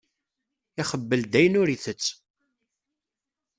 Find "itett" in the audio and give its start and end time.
1.75-2.05